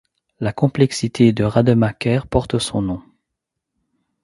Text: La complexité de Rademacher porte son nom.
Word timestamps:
La 0.39 0.51
complexité 0.51 1.31
de 1.31 1.43
Rademacher 1.43 2.21
porte 2.27 2.57
son 2.57 2.81
nom. 2.81 3.03